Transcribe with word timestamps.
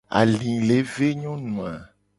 Ali 0.19 0.51
le 0.67 0.77
ve 0.93 1.07
nyonu 1.21 1.53
a. 1.69 1.73